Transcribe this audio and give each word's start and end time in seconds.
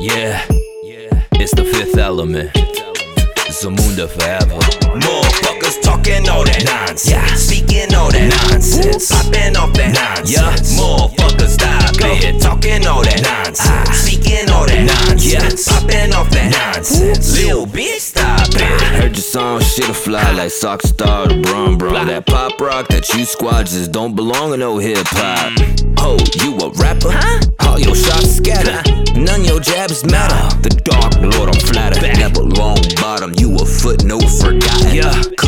Yeah, 0.00 0.46
it's 1.32 1.54
the 1.54 1.62
fifth 1.62 1.98
element. 1.98 2.50
Zamunda 3.52 4.08
forever. 4.08 4.56
Motherfuckers 4.96 5.82
talking 5.82 6.26
all 6.26 6.42
that 6.42 6.64
nonsense. 6.64 7.10
Yeah. 7.10 7.26
Speaking 7.34 7.94
all 7.94 8.10
that 8.10 8.32
nonsense. 8.48 9.10
Popping 9.10 9.56
off 9.56 9.74
that 9.74 9.92
nonsense. 9.92 10.32
Yeah. 10.32 10.80
Motherfuckers 10.80 11.48
stop 11.52 11.94
it. 12.00 12.40
Talking 12.40 12.86
all 12.86 13.02
that 13.02 13.20
nonsense. 13.20 13.60
Ah. 13.68 13.92
Speaking 13.92 14.48
all 14.48 14.64
that 14.64 14.86
nonsense. 14.88 15.68
Yeah. 15.68 15.74
Popping 15.74 16.14
off 16.14 16.30
that 16.30 16.48
nonsense. 16.50 17.36
Lil 17.36 17.66
bitch, 17.66 18.00
stop 18.00 18.48
it. 18.54 18.80
Heard 18.96 19.12
your 19.12 19.16
song, 19.16 19.60
shit'll 19.60 19.92
fly 19.92 20.32
like 20.32 20.50
sock 20.50 20.80
star 20.80 21.26
to 21.28 21.42
Bron 21.42 21.76
Bron. 21.76 22.06
That 22.06 22.24
pop 22.24 22.58
rock 22.58 22.88
that 22.88 23.06
you 23.12 23.26
squad 23.26 23.66
just 23.66 23.92
don't 23.92 24.16
belong 24.16 24.54
in 24.54 24.60
no 24.60 24.78
hip 24.78 25.06
hop. 25.10 25.52
Oh, 25.98 26.16
you 26.40 26.56
a 26.56 26.70
rapper? 26.80 27.10
Huh? 27.12 27.40
Your 27.80 27.96
shots 27.96 28.36
scatter. 28.36 28.82
None 29.18 29.44
your 29.44 29.58
jabs 29.58 30.04
matter. 30.04 30.54
The 30.60 30.68
dark 30.84 31.14
lord, 31.16 31.48
I'm 31.48 31.60
flatter. 31.60 32.00
Never 32.18 32.42
long 32.42 32.76
bottom, 33.00 33.32
you 33.38 33.54
a 33.56 33.64
footnote 33.64 34.28
forgotten. 34.28 34.94
Yeah. 34.94 35.39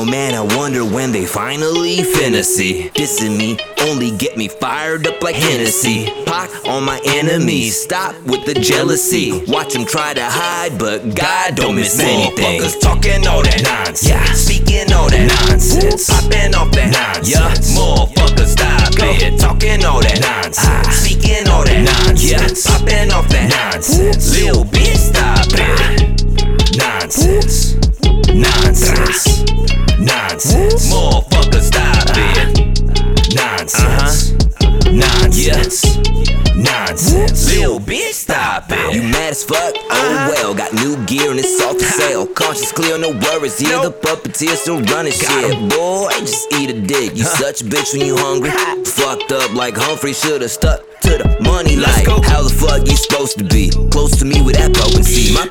Oh 0.00 0.04
man, 0.04 0.32
I 0.32 0.42
wonder 0.56 0.84
when 0.84 1.10
they 1.10 1.26
finally 1.26 1.96
finna 1.96 2.44
see. 2.44 2.88
Dissing 2.94 3.36
me 3.36 3.58
only 3.80 4.16
get 4.16 4.36
me 4.36 4.46
fired 4.46 5.08
up 5.08 5.20
like 5.24 5.34
Hennessy. 5.34 6.06
Pac 6.24 6.50
on 6.68 6.84
my 6.84 7.00
enemies, 7.04 7.82
stop 7.82 8.14
with 8.22 8.46
the 8.46 8.54
jealousy. 8.54 9.42
Watch 9.48 9.72
them 9.72 9.84
try 9.84 10.14
to 10.14 10.22
hide, 10.22 10.78
but 10.78 11.16
God 11.16 11.56
don't 11.56 11.74
miss 11.74 11.98
anything. 11.98 12.60
Motherfuckers 12.60 12.80
talking 12.80 13.26
all 13.26 13.42
that 13.42 13.60
nonsense. 13.64 14.08
Yeah. 14.08 14.24
Speaking 14.34 14.92
all 14.92 15.10
that 15.10 15.26
nonsense. 15.48 16.06
Popping 16.06 16.54
off 16.54 16.70
that 16.78 16.94
nonsense. 16.94 17.74
Yeah. 17.74 17.82
Motherfuckers 17.82 18.54
stop 18.54 18.94
Go. 18.94 19.10
it. 19.10 19.40
Talking 19.40 19.84
all 19.84 20.00
that 20.00 20.20
nonsense. 20.20 20.58
Ah. 20.62 20.94
Speaking 20.94 21.48
all 21.48 21.64
that 21.64 21.82
nonsense. 21.82 22.22
Yeah. 22.22 22.70
Popping 22.70 23.10
off 23.10 23.28
that 23.30 23.50
nonsense. 23.50 24.30
Lil 24.30 24.62
bitch, 24.62 24.87
Nonsense. 31.08 31.28
Motherfuckers 31.28 31.62
stop 31.62 32.16
it. 32.16 33.34
Nonsense. 33.34 34.32
Nonsense. 34.92 35.96
Nonsense. 36.54 37.54
Lil 37.56 37.80
bitch, 37.80 38.12
stop 38.14 38.64
it. 38.70 38.94
You 38.94 39.02
mad 39.02 39.30
as 39.30 39.44
fuck? 39.44 39.74
Oh 39.76 39.88
Uh-huh. 39.90 40.30
well, 40.34 40.54
got 40.54 40.72
new 40.74 40.96
gear 41.06 41.30
and 41.30 41.38
it's 41.38 41.60
all 41.62 41.74
for 41.74 41.80
sale. 41.84 42.26
Conscious 42.26 42.72
clear, 42.72 42.98
no 42.98 43.10
worries. 43.10 43.60
Yeah, 43.60 43.82
Nope. 43.82 44.00
the 44.02 44.08
puppeteer 44.08 44.56
still 44.56 44.80
running 44.82 45.12
shit. 45.12 45.30
'em. 45.30 45.68
Boy, 45.68 46.08
just 46.20 46.52
eat 46.54 46.70
a 46.70 46.80
dick. 46.80 47.16
You 47.16 47.24
such 47.24 47.60
a 47.62 47.64
bitch 47.64 47.92
when 47.96 48.06
you 48.06 48.16
hungry. 48.16 48.50
Fucked 48.84 49.32
up 49.32 49.54
like 49.54 49.76
Humphries, 49.76 50.18
should've 50.20 50.50
stuck 50.50 50.80
to 51.02 51.10
the 51.18 51.36
money 51.40 51.76
like 51.76 52.06
how 52.26 52.42
the 52.42 52.50
fuck 52.50 52.86
you 52.88 52.96
supposed 52.96 53.38
to 53.38 53.44
be 53.44 53.70
close 53.90 54.16
to 54.18 54.24
me 54.24 54.42
with 54.42 54.56
that 54.56 54.74
potency. 54.74 55.32
My 55.32 55.46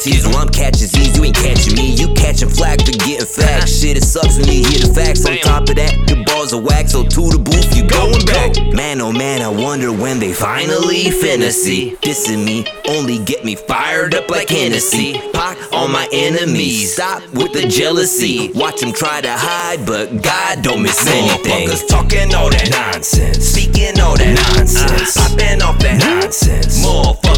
royalties. 0.00 0.36
I'm 0.40 0.48
catching 0.48 0.88
Z's, 0.88 1.16
you 1.16 1.24
ain't 1.24 1.36
catching 1.36 1.74
me. 1.74 1.94
You 1.94 2.12
catching 2.14 2.48
flack 2.48 2.80
for 2.80 2.92
getting 2.92 3.26
facts. 3.26 3.36
Uh-huh. 3.36 3.66
Shit, 3.66 3.96
it 3.96 4.04
sucks 4.04 4.38
when 4.38 4.48
you 4.48 4.64
hear 4.64 4.86
the 4.86 4.92
facts. 4.94 5.26
On 5.26 5.36
top 5.38 5.68
of 5.68 5.76
that, 5.76 5.92
your 6.08 6.24
balls 6.24 6.52
are 6.54 6.60
wax, 6.60 6.92
so 6.92 7.02
to 7.02 7.22
the 7.30 7.38
booth 7.38 7.76
you 7.76 7.86
going 7.86 8.24
back. 8.26 8.56
Man, 8.74 9.00
oh 9.00 9.12
man, 9.12 9.42
I 9.42 9.48
wonder 9.48 9.92
when 9.92 10.18
they 10.18 10.32
finally 10.32 11.10
finna 11.12 11.50
see. 11.50 11.96
Dissing 12.00 12.44
me 12.44 12.64
only 12.88 13.18
get 13.18 13.44
me 13.44 13.54
fired 13.54 14.14
up 14.14 14.30
like 14.30 14.48
Hennessy. 14.48 15.20
Pac 15.32 15.58
on 15.72 15.92
my 15.92 16.08
enemies. 16.12 16.94
Stop 16.94 17.22
with 17.34 17.52
the 17.52 17.68
jealousy. 17.68 18.50
Watch 18.54 18.80
them 18.80 18.92
try 18.92 19.20
to 19.20 19.32
hide, 19.32 19.84
but 19.84 20.22
God 20.22 20.62
don't 20.62 20.82
miss 20.82 21.06
anything. 21.06 21.68
Motherfuckers 21.68 21.88
talking 21.88 22.34
all 22.34 22.50
that 22.50 22.70
nonsense. 22.70 23.44
Speaking 23.44 24.00
all 24.00 24.16
that 24.16 24.38
uh-huh. 24.38 24.58
nonsense. 24.58 25.16
Popping 25.16 25.62
off 25.62 25.78
that 25.80 25.98
nonsense. 26.00 26.84
Motherfuckers 26.84 27.29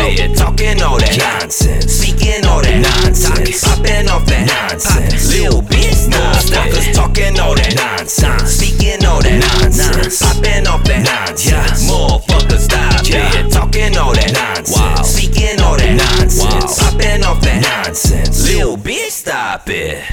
stop 0.00 0.30
it. 0.30 0.36
Talking 0.36 0.82
all 0.82 0.98
that 0.98 1.16
nonsense. 1.18 1.92
Speaking 1.92 2.44
all 2.46 2.62
that 2.62 2.80
nonsense. 2.80 3.64
Popping 3.64 4.08
off 4.08 4.26
that 4.26 4.46
nonsense. 4.46 5.32
Lil 5.32 5.62
bitch, 5.62 6.08
motherfuckers 6.08 6.94
talking 6.94 7.38
all 7.40 7.54
that 7.54 7.74
nonsense. 7.76 8.50
Speaking 8.50 9.04
all 9.04 9.22
that 9.22 9.38
nonsense. 9.40 10.22
Popping 10.22 10.66
off 10.66 10.84
that 10.84 11.02
nonsense. 11.04 11.90
Motherfuckers 11.90 12.64
stop 12.64 13.04
it. 13.04 13.52
Talking 13.52 13.96
all 13.96 14.14
that 14.14 14.32
nonsense. 14.32 15.08
Speaking 15.08 15.60
all 15.60 15.76
that 15.76 15.94
nonsense. 15.94 16.78
Popping 16.78 17.24
off 17.24 17.40
that 17.42 17.60
nonsense. 17.62 18.46
Lil 18.46 18.76
bitch, 18.76 19.10
stop 19.10 19.68
it. 19.68 20.04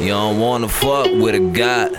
You 0.00 0.08
don't 0.08 0.40
wanna 0.40 0.68
fuck 0.68 1.06
with 1.06 1.34
a 1.34 1.40
god. 1.40 1.96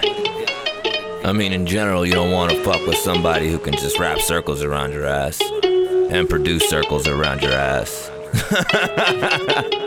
I 1.25 1.31
mean, 1.31 1.53
in 1.53 1.65
general, 1.65 2.05
you 2.05 2.13
don't 2.13 2.31
wanna 2.31 2.61
fuck 2.63 2.85
with 2.85 2.97
somebody 2.97 3.49
who 3.49 3.57
can 3.57 3.73
just 3.73 3.97
wrap 3.97 4.19
circles 4.19 4.61
around 4.61 4.93
your 4.93 5.07
ass 5.07 5.41
and 6.09 6.29
produce 6.29 6.69
circles 6.69 7.07
around 7.07 7.41
your 7.41 7.53
ass. 7.53 8.11